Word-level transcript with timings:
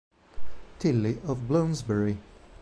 Tilly 0.79 1.19
of 1.27 1.47
Bloomsbury 1.47 2.17